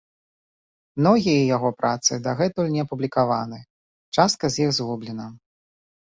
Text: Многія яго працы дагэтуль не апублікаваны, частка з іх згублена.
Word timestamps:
Многія 1.01 1.41
яго 1.55 1.69
працы 1.81 2.17
дагэтуль 2.29 2.73
не 2.77 2.81
апублікаваны, 2.87 3.59
частка 4.21 4.45
з 4.57 4.67
іх 4.67 4.77
згублена. 4.81 5.31